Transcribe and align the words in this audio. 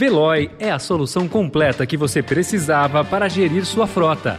Veloy 0.00 0.50
é 0.58 0.70
a 0.70 0.78
solução 0.78 1.28
completa 1.28 1.84
que 1.84 1.94
você 1.94 2.22
precisava 2.22 3.04
para 3.04 3.28
gerir 3.28 3.66
sua 3.66 3.86
frota. 3.86 4.38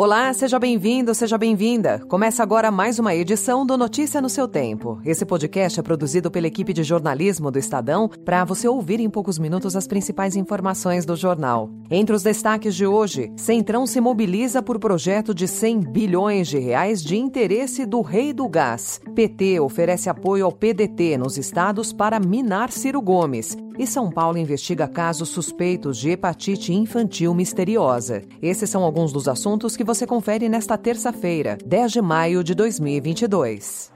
Olá, 0.00 0.32
seja 0.32 0.60
bem-vindo, 0.60 1.12
seja 1.12 1.36
bem-vinda. 1.36 1.98
Começa 2.06 2.40
agora 2.40 2.70
mais 2.70 3.00
uma 3.00 3.16
edição 3.16 3.66
do 3.66 3.76
Notícia 3.76 4.20
no 4.20 4.28
seu 4.28 4.46
Tempo. 4.46 5.00
Esse 5.04 5.26
podcast 5.26 5.80
é 5.80 5.82
produzido 5.82 6.30
pela 6.30 6.46
equipe 6.46 6.72
de 6.72 6.84
jornalismo 6.84 7.50
do 7.50 7.58
Estadão 7.58 8.08
para 8.24 8.44
você 8.44 8.68
ouvir 8.68 9.00
em 9.00 9.10
poucos 9.10 9.40
minutos 9.40 9.74
as 9.74 9.88
principais 9.88 10.36
informações 10.36 11.04
do 11.04 11.16
jornal. 11.16 11.68
Entre 11.90 12.14
os 12.14 12.22
destaques 12.22 12.76
de 12.76 12.86
hoje, 12.86 13.32
Centrão 13.36 13.88
se 13.88 14.00
mobiliza 14.00 14.62
por 14.62 14.78
projeto 14.78 15.34
de 15.34 15.48
100 15.48 15.80
bilhões 15.90 16.46
de 16.46 16.60
reais 16.60 17.02
de 17.02 17.16
interesse 17.16 17.84
do 17.84 18.00
rei 18.00 18.32
do 18.32 18.48
gás. 18.48 19.00
PT 19.16 19.58
oferece 19.58 20.08
apoio 20.08 20.44
ao 20.44 20.52
PDT 20.52 21.18
nos 21.18 21.36
estados 21.36 21.92
para 21.92 22.20
minar 22.20 22.70
Ciro 22.70 23.02
Gomes. 23.02 23.56
E 23.78 23.86
São 23.86 24.10
Paulo 24.10 24.36
investiga 24.36 24.88
casos 24.88 25.28
suspeitos 25.28 25.96
de 25.98 26.10
hepatite 26.10 26.72
infantil 26.72 27.32
misteriosa. 27.32 28.22
Esses 28.42 28.68
são 28.68 28.82
alguns 28.82 29.12
dos 29.12 29.28
assuntos 29.28 29.76
que 29.76 29.84
você 29.84 30.04
confere 30.04 30.48
nesta 30.48 30.76
terça-feira, 30.76 31.56
10 31.64 31.92
de 31.92 32.02
maio 32.02 32.42
de 32.42 32.54
2022. 32.54 33.92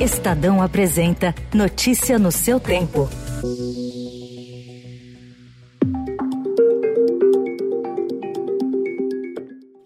Estadão 0.00 0.62
apresenta 0.62 1.34
Notícia 1.52 2.18
no 2.18 2.30
seu 2.30 2.60
tempo. 2.60 3.08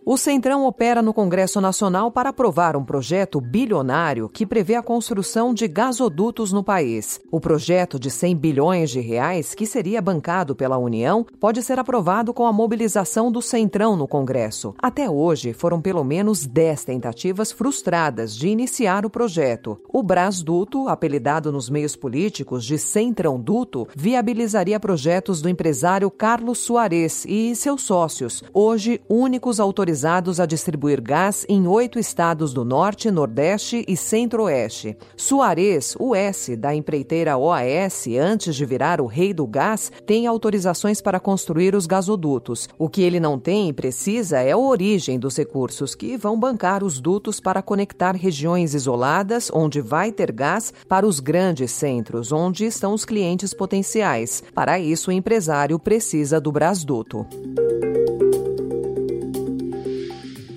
O 0.08 0.16
Centrão 0.16 0.64
opera 0.64 1.02
no 1.02 1.12
Congresso 1.12 1.60
Nacional 1.60 2.12
para 2.12 2.28
aprovar 2.28 2.76
um 2.76 2.84
projeto 2.84 3.40
bilionário 3.40 4.28
que 4.28 4.46
prevê 4.46 4.76
a 4.76 4.82
construção 4.82 5.52
de 5.52 5.66
gasodutos 5.66 6.52
no 6.52 6.62
país. 6.62 7.20
O 7.28 7.40
projeto 7.40 7.98
de 7.98 8.08
100 8.08 8.36
bilhões 8.36 8.90
de 8.90 9.00
reais, 9.00 9.52
que 9.52 9.66
seria 9.66 10.00
bancado 10.00 10.54
pela 10.54 10.78
União, 10.78 11.26
pode 11.40 11.60
ser 11.60 11.80
aprovado 11.80 12.32
com 12.32 12.46
a 12.46 12.52
mobilização 12.52 13.32
do 13.32 13.42
Centrão 13.42 13.96
no 13.96 14.06
Congresso. 14.06 14.76
Até 14.78 15.10
hoje, 15.10 15.52
foram 15.52 15.82
pelo 15.82 16.04
menos 16.04 16.46
10 16.46 16.84
tentativas 16.84 17.50
frustradas 17.50 18.36
de 18.36 18.46
iniciar 18.46 19.04
o 19.04 19.10
projeto. 19.10 19.76
O 19.92 20.04
Brasduto, 20.04 20.88
apelidado 20.88 21.50
nos 21.50 21.68
meios 21.68 21.96
políticos 21.96 22.64
de 22.64 22.78
Centrão 22.78 23.40
Duto, 23.40 23.88
viabilizaria 23.96 24.78
projetos 24.78 25.42
do 25.42 25.48
empresário 25.48 26.08
Carlos 26.12 26.58
Soares 26.58 27.24
e 27.28 27.56
seus 27.56 27.82
sócios, 27.82 28.44
hoje 28.54 29.00
únicos 29.08 29.58
autorizados 29.58 29.95
autorizados 29.96 30.40
a 30.40 30.44
distribuir 30.46 31.00
gás 31.00 31.46
em 31.48 31.66
oito 31.66 31.98
estados 31.98 32.52
do 32.52 32.64
Norte, 32.64 33.10
Nordeste 33.10 33.82
e 33.88 33.96
Centro-Oeste. 33.96 34.96
Suarez, 35.16 35.96
o 35.98 36.14
S 36.14 36.54
da 36.54 36.74
empreiteira 36.74 37.38
OAS, 37.38 38.06
antes 38.20 38.54
de 38.54 38.66
virar 38.66 39.00
o 39.00 39.06
rei 39.06 39.32
do 39.32 39.46
gás, 39.46 39.90
tem 40.04 40.26
autorizações 40.26 41.00
para 41.00 41.18
construir 41.18 41.74
os 41.74 41.86
gasodutos. 41.86 42.68
O 42.78 42.90
que 42.90 43.02
ele 43.02 43.18
não 43.18 43.38
tem 43.38 43.70
e 43.70 43.72
precisa 43.72 44.38
é 44.40 44.52
a 44.52 44.58
origem 44.58 45.18
dos 45.18 45.36
recursos 45.36 45.94
que 45.94 46.18
vão 46.18 46.38
bancar 46.38 46.84
os 46.84 47.00
dutos 47.00 47.40
para 47.40 47.62
conectar 47.62 48.14
regiões 48.14 48.74
isoladas, 48.74 49.50
onde 49.52 49.80
vai 49.80 50.12
ter 50.12 50.30
gás, 50.30 50.74
para 50.86 51.06
os 51.06 51.20
grandes 51.20 51.70
centros, 51.70 52.32
onde 52.32 52.66
estão 52.66 52.92
os 52.92 53.04
clientes 53.04 53.54
potenciais. 53.54 54.42
Para 54.54 54.78
isso, 54.78 55.10
o 55.10 55.12
empresário 55.12 55.78
precisa 55.78 56.38
do 56.38 56.52
Brasduto. 56.52 57.26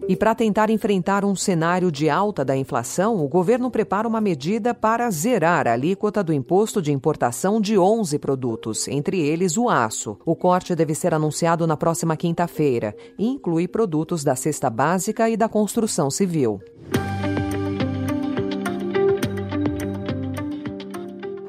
E 0.08 0.16
para 0.16 0.34
tentar 0.34 0.70
enfrentar 0.70 1.26
um 1.26 1.36
cenário 1.36 1.92
de 1.92 2.10
alta 2.10 2.46
da 2.46 2.56
inflação, 2.56 3.22
o 3.22 3.28
governo 3.28 3.70
prepara 3.70 4.08
uma 4.08 4.22
medida 4.22 4.74
para 4.74 5.12
zerar 5.12 5.68
a 5.68 5.74
alíquota 5.74 6.24
do 6.24 6.32
imposto 6.32 6.82
de 6.82 6.94
importação 6.94 7.60
de 7.60 7.78
11 7.78 8.18
produtos, 8.20 8.88
entre 8.88 9.20
eles 9.20 9.58
o 9.58 9.68
aço. 9.68 10.18
O 10.26 10.34
corte 10.34 10.74
deve 10.76 10.96
ser 10.96 11.14
anunciado 11.14 11.68
na 11.68 11.76
próxima 11.76 12.16
quinta-feira 12.16 12.96
e 13.20 13.28
inclui 13.28 13.68
produtos 13.68 14.24
da 14.24 14.34
cesta 14.34 14.70
básica 14.70 15.30
e 15.30 15.36
da 15.36 15.50
construção 15.50 16.10
civil. 16.10 16.62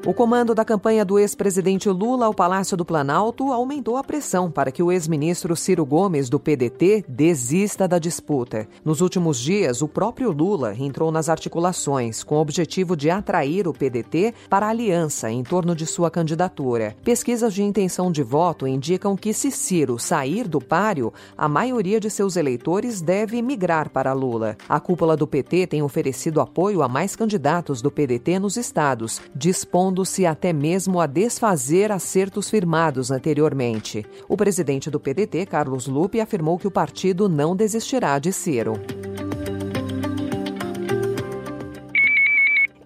O 0.07 0.13
comando 0.13 0.55
da 0.55 0.63
campanha 0.63 1.03
do 1.03 1.19
ex-presidente 1.19 1.89
Lula 1.89 2.27
ao 2.27 2.33
Palácio 2.33 2.77
do 2.77 2.85
Planalto 2.85 3.51
aumentou 3.51 3.97
a 3.97 4.03
pressão 4.05 4.49
para 4.49 4.71
que 4.71 4.81
o 4.81 4.89
ex-ministro 4.89 5.53
Ciro 5.53 5.85
Gomes, 5.85 6.29
do 6.29 6.39
PDT, 6.39 7.03
desista 7.09 7.89
da 7.89 7.99
disputa. 7.99 8.69
Nos 8.85 9.01
últimos 9.01 9.37
dias, 9.37 9.81
o 9.81 9.87
próprio 9.89 10.31
Lula 10.31 10.73
entrou 10.79 11.11
nas 11.11 11.27
articulações 11.27 12.23
com 12.23 12.35
o 12.35 12.39
objetivo 12.39 12.95
de 12.95 13.09
atrair 13.09 13.67
o 13.67 13.73
PDT 13.73 14.33
para 14.49 14.67
a 14.67 14.69
aliança 14.69 15.29
em 15.29 15.43
torno 15.43 15.75
de 15.75 15.85
sua 15.85 16.09
candidatura. 16.09 16.95
Pesquisas 17.03 17.53
de 17.53 17.61
intenção 17.61 18.09
de 18.09 18.23
voto 18.23 18.65
indicam 18.65 19.17
que, 19.17 19.33
se 19.33 19.51
Ciro 19.51 19.99
sair 19.99 20.47
do 20.47 20.61
páreo, 20.61 21.11
a 21.37 21.49
maioria 21.49 21.99
de 21.99 22.09
seus 22.09 22.37
eleitores 22.37 23.01
deve 23.01 23.41
migrar 23.41 23.89
para 23.89 24.13
Lula. 24.13 24.55
A 24.69 24.79
cúpula 24.79 25.17
do 25.17 25.27
PT 25.27 25.67
tem 25.67 25.81
oferecido 25.81 26.39
apoio 26.39 26.81
a 26.81 26.87
mais 26.87 27.13
candidatos 27.13 27.81
do 27.81 27.91
PDT 27.91 28.39
nos 28.39 28.55
estados, 28.55 29.19
dispondo 29.35 29.96
se 30.05 30.25
até 30.25 30.51
mesmo 30.51 30.99
a 30.99 31.07
desfazer 31.07 31.91
acertos 31.91 32.49
firmados 32.49 33.11
anteriormente. 33.11 34.05
O 34.27 34.35
presidente 34.35 34.89
do 34.89 34.99
PDT, 34.99 35.45
Carlos 35.45 35.87
Lupe, 35.87 36.19
afirmou 36.19 36.57
que 36.57 36.67
o 36.67 36.71
partido 36.71 37.29
não 37.29 37.55
desistirá 37.55 38.19
de 38.19 38.31
Ciro. 38.31 38.73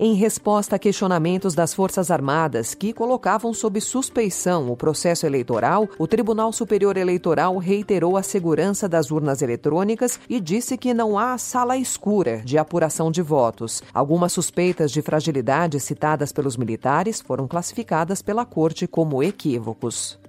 Em 0.02 0.16
resposta 0.16 0.78
a 0.78 0.80
questionamentos 0.80 1.54
das 1.54 1.76
Forças 1.76 2.10
Armadas 2.10 2.74
que 2.74 2.92
colocavam 2.92 3.54
sob 3.54 3.80
suspeição 3.80 4.72
o 4.72 4.76
processo 4.76 5.28
eleitoral, 5.28 5.88
o 6.00 6.08
Tribunal 6.08 6.52
Superior 6.52 6.98
Eleitoral 6.98 7.56
reiterou 7.60 8.18
a 8.18 8.24
segurança 8.24 8.90
das 8.90 9.12
urnas 9.12 9.44
eletrônicas 9.44 10.20
e 10.28 10.40
disse 10.40 10.76
que 10.76 10.92
não 10.92 11.20
há 11.20 11.38
sala 11.38 11.78
escura 11.78 12.42
de 12.44 12.58
apuração 12.58 13.12
de 13.12 13.22
votos. 13.22 13.84
Algumas 13.94 14.34
suspeitas 14.34 14.92
de 14.92 15.04
fragilidade 15.04 15.80
citadas 15.80 16.32
pelos 16.32 16.58
militares 16.58 17.22
foram 17.22 17.48
classificadas 17.48 18.24
pela 18.24 18.44
Corte 18.44 18.88
como 18.88 19.22
equívocos. 19.22 20.21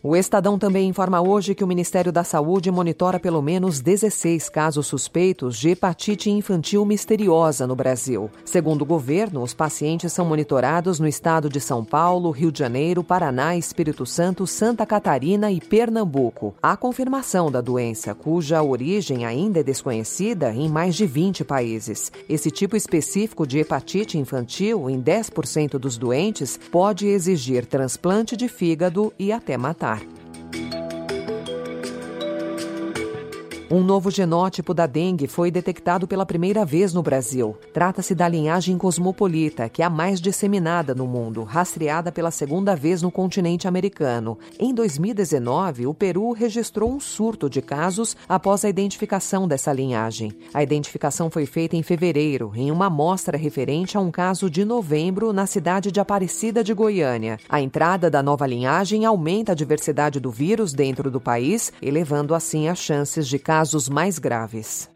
O 0.00 0.14
Estadão 0.14 0.56
também 0.56 0.88
informa 0.88 1.20
hoje 1.20 1.56
que 1.56 1.64
o 1.64 1.66
Ministério 1.66 2.12
da 2.12 2.22
Saúde 2.22 2.70
monitora 2.70 3.18
pelo 3.18 3.42
menos 3.42 3.80
16 3.80 4.48
casos 4.48 4.86
suspeitos 4.86 5.58
de 5.58 5.70
hepatite 5.70 6.30
infantil 6.30 6.84
misteriosa 6.84 7.66
no 7.66 7.74
Brasil. 7.74 8.30
Segundo 8.44 8.82
o 8.82 8.86
governo, 8.86 9.42
os 9.42 9.52
pacientes 9.52 10.12
são 10.12 10.24
monitorados 10.24 11.00
no 11.00 11.08
estado 11.08 11.48
de 11.48 11.60
São 11.60 11.84
Paulo, 11.84 12.30
Rio 12.30 12.52
de 12.52 12.60
Janeiro, 12.60 13.02
Paraná, 13.02 13.56
Espírito 13.56 14.06
Santo, 14.06 14.46
Santa 14.46 14.86
Catarina 14.86 15.50
e 15.50 15.60
Pernambuco. 15.60 16.54
Há 16.62 16.76
confirmação 16.76 17.50
da 17.50 17.60
doença, 17.60 18.14
cuja 18.14 18.62
origem 18.62 19.26
ainda 19.26 19.58
é 19.58 19.64
desconhecida 19.64 20.54
em 20.54 20.68
mais 20.68 20.94
de 20.94 21.06
20 21.06 21.44
países. 21.44 22.12
Esse 22.28 22.52
tipo 22.52 22.76
específico 22.76 23.44
de 23.44 23.58
hepatite 23.58 24.16
infantil, 24.16 24.88
em 24.88 25.02
10% 25.02 25.70
dos 25.76 25.98
doentes, 25.98 26.56
pode 26.70 27.08
exigir 27.08 27.66
transplante 27.66 28.36
de 28.36 28.46
fígado 28.46 29.12
e 29.18 29.32
até 29.32 29.56
matar. 29.58 29.88
Um 33.70 33.84
novo 33.84 34.10
genótipo 34.10 34.72
da 34.72 34.86
dengue 34.86 35.26
foi 35.26 35.50
detectado 35.50 36.08
pela 36.08 36.24
primeira 36.24 36.64
vez 36.64 36.94
no 36.94 37.02
Brasil. 37.02 37.54
Trata-se 37.70 38.14
da 38.14 38.26
linhagem 38.26 38.78
cosmopolita, 38.78 39.68
que 39.68 39.82
é 39.82 39.84
a 39.84 39.90
mais 39.90 40.22
disseminada 40.22 40.94
no 40.94 41.06
mundo, 41.06 41.44
rastreada 41.44 42.10
pela 42.10 42.30
segunda 42.30 42.74
vez 42.74 43.02
no 43.02 43.10
continente 43.10 43.68
americano. 43.68 44.38
Em 44.58 44.72
2019, 44.72 45.86
o 45.86 45.92
Peru 45.92 46.32
registrou 46.32 46.90
um 46.90 46.98
surto 46.98 47.50
de 47.50 47.60
casos 47.60 48.16
após 48.26 48.64
a 48.64 48.70
identificação 48.70 49.46
dessa 49.46 49.70
linhagem. 49.70 50.32
A 50.54 50.62
identificação 50.62 51.28
foi 51.28 51.44
feita 51.44 51.76
em 51.76 51.82
fevereiro, 51.82 52.52
em 52.54 52.70
uma 52.70 52.86
amostra 52.86 53.36
referente 53.36 53.98
a 53.98 54.00
um 54.00 54.10
caso 54.10 54.48
de 54.48 54.64
novembro 54.64 55.30
na 55.30 55.46
cidade 55.46 55.92
de 55.92 56.00
Aparecida 56.00 56.64
de 56.64 56.72
Goiânia. 56.72 57.38
A 57.46 57.60
entrada 57.60 58.10
da 58.10 58.22
nova 58.22 58.46
linhagem 58.46 59.04
aumenta 59.04 59.52
a 59.52 59.54
diversidade 59.54 60.18
do 60.18 60.30
vírus 60.30 60.72
dentro 60.72 61.10
do 61.10 61.20
país, 61.20 61.70
elevando 61.82 62.34
assim 62.34 62.66
as 62.66 62.78
chances 62.78 63.28
de 63.28 63.38
casos 63.38 63.57
casos 63.58 63.88
mais 63.88 64.20
graves. 64.20 64.88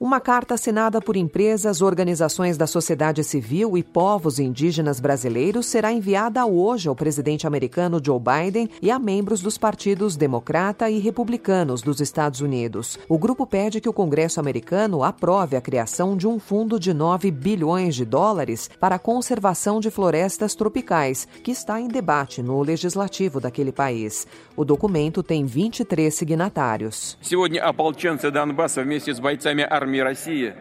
Uma 0.00 0.20
carta 0.20 0.52
assinada 0.52 1.00
por 1.00 1.16
empresas, 1.16 1.80
organizações 1.80 2.58
da 2.58 2.66
sociedade 2.66 3.24
civil 3.24 3.78
e 3.78 3.82
povos 3.82 4.38
indígenas 4.38 5.00
brasileiros 5.00 5.64
será 5.64 5.90
enviada 5.90 6.44
hoje 6.44 6.86
ao 6.86 6.94
presidente 6.94 7.46
americano 7.46 7.98
Joe 8.04 8.20
Biden 8.20 8.68
e 8.82 8.90
a 8.90 8.98
membros 8.98 9.40
dos 9.40 9.56
partidos 9.56 10.14
democrata 10.14 10.90
e 10.90 10.98
republicanos 10.98 11.80
dos 11.80 11.98
Estados 12.02 12.42
Unidos. 12.42 12.98
O 13.08 13.16
grupo 13.16 13.46
pede 13.46 13.80
que 13.80 13.88
o 13.88 13.92
Congresso 13.92 14.38
americano 14.38 15.02
aprove 15.02 15.56
a 15.56 15.62
criação 15.62 16.14
de 16.14 16.28
um 16.28 16.38
fundo 16.38 16.78
de 16.78 16.92
9 16.92 17.30
bilhões 17.30 17.94
de 17.94 18.04
dólares 18.04 18.68
para 18.78 18.96
a 18.96 19.00
conservação 19.00 19.80
de 19.80 19.90
florestas 19.90 20.54
tropicais, 20.54 21.26
que 21.42 21.50
está 21.50 21.80
em 21.80 21.88
debate 21.88 22.42
no 22.42 22.60
legislativo 22.60 23.40
daquele 23.40 23.72
país. 23.72 24.26
O 24.54 24.62
documento 24.62 25.22
tem 25.22 25.46
23 25.46 26.14
signatários. 26.14 27.16
Сегодня 27.22 27.66
ополченцы 27.66 28.30
Донбасса 28.30 28.82
вместе 28.82 29.14
с 29.14 29.18
бойцами 29.18 29.66
армии 29.68 29.89
армии 29.91 29.99
России 29.99 30.53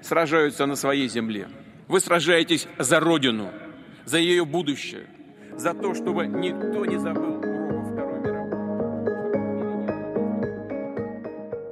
сражаются 0.00 0.64
на 0.64 0.74
своей 0.74 1.06
земле. 1.06 1.48
Вы 1.86 2.00
сражаетесь 2.00 2.66
за 2.78 2.98
Родину, 2.98 3.50
за 4.06 4.16
ее 4.16 4.46
будущее, 4.46 5.06
за 5.54 5.74
то, 5.74 5.94
чтобы 5.94 6.26
никто 6.26 6.86
не 6.86 6.98
забыл 6.98 7.49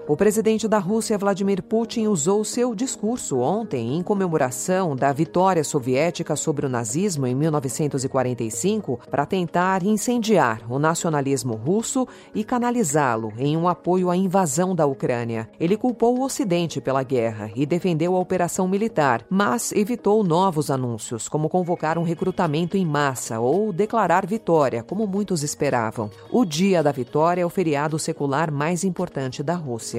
O 0.08 0.16
presidente 0.16 0.66
da 0.66 0.78
Rússia, 0.78 1.19
Vladimir 1.19 1.62
Putin, 1.62 2.06
usou 2.06 2.43
seu 2.43 2.75
discurso 2.75 3.40
ontem 3.40 3.94
em 3.94 4.02
comemoração 4.02 4.96
da 4.96 5.12
vitória 5.12 5.62
soviética 5.62 6.34
sobre 6.34 6.64
o 6.64 6.69
nazismo 6.69 7.26
em 7.26 7.34
1945 7.34 9.00
para 9.10 9.26
tentar 9.26 9.82
incendiar 9.82 10.62
o 10.66 10.78
nacionalismo 10.78 11.56
russo 11.56 12.08
e 12.34 12.43
canalizá-lo 12.43 13.34
em 13.37 13.55
um 13.55 13.69
apoio 13.69 14.08
à 14.08 14.16
invasão 14.16 14.75
da 14.75 14.87
Ucrânia. 14.87 15.46
Ele 15.60 15.76
culpou 15.76 16.16
o 16.16 16.25
Ocidente 16.25 16.81
pela 16.81 17.02
guerra 17.02 17.50
e 17.55 17.66
defendeu 17.66 18.16
a 18.16 18.19
operação 18.19 18.66
militar, 18.66 19.22
mas 19.28 19.72
evitou 19.72 20.25
novos 20.25 20.70
anúncios, 20.70 21.28
como 21.28 21.50
convocar 21.50 21.99
um 21.99 22.02
recrutamento 22.02 22.78
em 22.78 22.87
massa 22.87 23.40
ou 23.40 23.75
declarar 23.75 24.25
vitória, 24.25 24.82
como 24.82 25.06
muitos 25.06 25.43
esperavam. 25.43 26.10
O 26.32 26.46
dia 26.46 26.82
da 26.82 26.93
vitória 26.93 27.43
é 27.43 27.44
o 27.44 27.50
feriado 27.50 27.99
secular 27.99 28.50
mais 28.50 28.84
importante 28.84 29.43
da 29.43 29.55
Rússia. 29.55 29.97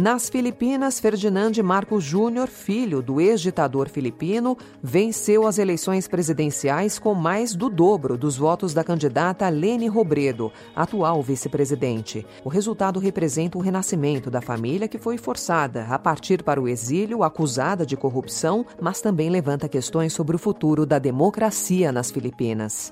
Nas 0.00 0.30
Filipinas, 0.30 0.98
Ferdinand 0.98 1.52
Marcos 1.62 2.02
Júnior, 2.02 2.48
filho 2.48 3.02
do 3.02 3.20
ex-ditador 3.20 3.86
filipino, 3.86 4.56
venceu 4.82 5.46
as 5.46 5.58
eleições 5.58 6.08
presidenciais 6.08 6.98
com 6.98 7.12
mais 7.12 7.54
do 7.54 7.68
dobro 7.68 8.16
dos 8.16 8.34
votos 8.34 8.72
da 8.72 8.82
candidata 8.82 9.46
Lene 9.50 9.88
Robredo, 9.88 10.50
atual 10.74 11.22
vice-presidente. 11.22 12.26
O 12.42 12.48
resultado 12.48 12.98
representa 12.98 13.58
o 13.58 13.60
renascimento 13.60 14.30
da 14.30 14.40
família 14.40 14.88
que 14.88 14.96
foi 14.96 15.18
forçada 15.18 15.84
a 15.90 15.98
partir 15.98 16.42
para 16.42 16.58
o 16.58 16.66
exílio, 16.66 17.22
acusada 17.22 17.84
de 17.84 17.94
corrupção, 17.94 18.64
mas 18.80 19.02
também 19.02 19.28
levanta 19.28 19.68
questões 19.68 20.14
sobre 20.14 20.34
o 20.34 20.38
futuro 20.38 20.86
da 20.86 20.98
democracia 20.98 21.92
nas 21.92 22.10
Filipinas. 22.10 22.90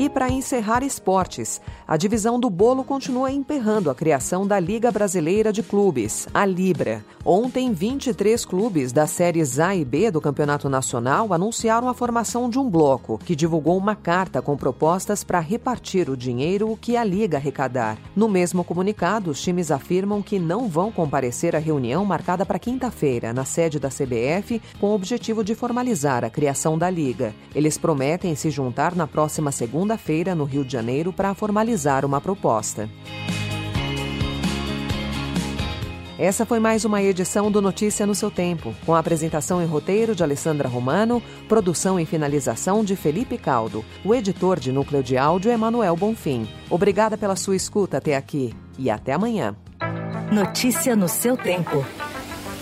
E 0.00 0.08
para 0.08 0.30
encerrar 0.30 0.82
esportes, 0.82 1.60
a 1.86 1.94
divisão 1.94 2.40
do 2.40 2.48
bolo 2.48 2.82
continua 2.82 3.30
emperrando 3.30 3.90
a 3.90 3.94
criação 3.94 4.46
da 4.46 4.58
Liga 4.58 4.90
Brasileira 4.90 5.52
de 5.52 5.62
Clubes, 5.62 6.26
a 6.32 6.46
Libra. 6.46 7.04
Ontem, 7.22 7.70
23 7.70 8.46
clubes 8.46 8.92
das 8.92 9.10
séries 9.10 9.58
A 9.58 9.76
e 9.76 9.84
B 9.84 10.10
do 10.10 10.18
Campeonato 10.18 10.70
Nacional 10.70 11.34
anunciaram 11.34 11.86
a 11.86 11.92
formação 11.92 12.48
de 12.48 12.58
um 12.58 12.70
bloco, 12.70 13.18
que 13.18 13.36
divulgou 13.36 13.76
uma 13.76 13.94
carta 13.94 14.40
com 14.40 14.56
propostas 14.56 15.22
para 15.22 15.38
repartir 15.38 16.08
o 16.08 16.16
dinheiro 16.16 16.78
que 16.80 16.96
a 16.96 17.04
Liga 17.04 17.36
arrecadar. 17.36 17.98
No 18.16 18.26
mesmo 18.26 18.64
comunicado, 18.64 19.30
os 19.30 19.42
times 19.42 19.70
afirmam 19.70 20.22
que 20.22 20.38
não 20.38 20.66
vão 20.66 20.90
comparecer 20.90 21.54
à 21.54 21.58
reunião 21.58 22.06
marcada 22.06 22.46
para 22.46 22.58
quinta-feira, 22.58 23.34
na 23.34 23.44
sede 23.44 23.78
da 23.78 23.90
CBF, 23.90 24.62
com 24.80 24.92
o 24.92 24.94
objetivo 24.94 25.44
de 25.44 25.54
formalizar 25.54 26.24
a 26.24 26.30
criação 26.30 26.78
da 26.78 26.88
Liga. 26.88 27.34
Eles 27.54 27.76
prometem 27.76 28.34
se 28.34 28.50
juntar 28.50 28.96
na 28.96 29.06
próxima 29.06 29.52
segunda 29.52 29.89
segunda-feira, 29.90 30.34
no 30.34 30.44
Rio 30.44 30.64
de 30.64 30.72
Janeiro, 30.72 31.12
para 31.12 31.34
formalizar 31.34 32.04
uma 32.04 32.20
proposta. 32.20 32.88
Essa 36.18 36.44
foi 36.44 36.60
mais 36.60 36.84
uma 36.84 37.02
edição 37.02 37.50
do 37.50 37.62
Notícia 37.62 38.06
no 38.06 38.14
seu 38.14 38.30
tempo, 38.30 38.74
com 38.84 38.94
a 38.94 38.98
apresentação 38.98 39.62
e 39.62 39.64
roteiro 39.64 40.14
de 40.14 40.22
Alessandra 40.22 40.68
Romano, 40.68 41.22
produção 41.48 41.98
e 41.98 42.04
finalização 42.04 42.84
de 42.84 42.94
Felipe 42.94 43.38
Caldo. 43.38 43.82
O 44.04 44.14
editor 44.14 44.60
de 44.60 44.70
núcleo 44.70 45.02
de 45.02 45.16
áudio 45.16 45.50
é 45.50 45.56
Manuel 45.56 45.96
Bonfim. 45.96 46.46
Obrigada 46.68 47.16
pela 47.16 47.36
sua 47.36 47.56
escuta 47.56 47.96
até 47.96 48.16
aqui 48.16 48.54
e 48.78 48.90
até 48.90 49.14
amanhã. 49.14 49.56
Notícia 50.30 50.94
no 50.94 51.08
seu 51.08 51.38
tempo. 51.38 51.84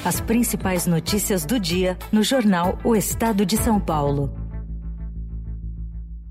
As 0.05 0.21
principais 0.21 0.87
notícias 0.87 1.45
do 1.45 1.59
dia 1.59 1.99
no 2.13 2.23
jornal 2.23 2.79
O 2.85 2.95
Estado 2.95 3.45
de 3.45 3.57
São 3.57 3.81
Paulo. 3.81 4.48